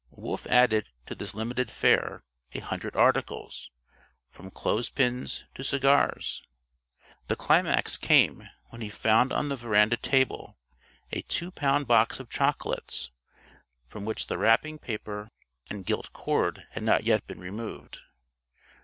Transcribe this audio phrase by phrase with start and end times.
[0.09, 2.23] Wolf added to this limited fare
[2.55, 3.69] a hundred articles,
[4.31, 6.41] from clothespins to cigars.
[7.27, 10.57] The climax came when he found on the veranda table
[11.11, 13.11] a two pound box of chocolates,
[13.89, 15.29] from which the wrapping paper
[15.69, 17.99] and gilt cord had not yet been removed.